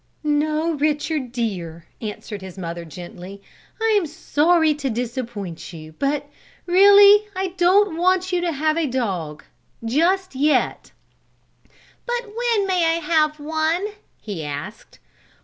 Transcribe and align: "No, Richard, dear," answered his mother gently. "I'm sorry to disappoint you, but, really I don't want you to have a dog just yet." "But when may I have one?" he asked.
"No, 0.23 0.71
Richard, 0.71 1.31
dear," 1.31 1.85
answered 2.01 2.41
his 2.41 2.57
mother 2.57 2.85
gently. 2.85 3.39
"I'm 3.79 4.07
sorry 4.07 4.73
to 4.73 4.89
disappoint 4.89 5.71
you, 5.73 5.93
but, 5.99 6.27
really 6.65 7.27
I 7.35 7.49
don't 7.49 7.95
want 7.97 8.31
you 8.31 8.41
to 8.41 8.51
have 8.51 8.79
a 8.79 8.87
dog 8.87 9.43
just 9.85 10.33
yet." 10.33 10.91
"But 12.07 12.23
when 12.35 12.65
may 12.65 12.83
I 12.83 12.99
have 12.99 13.39
one?" 13.39 13.85
he 14.19 14.43
asked. 14.43 14.97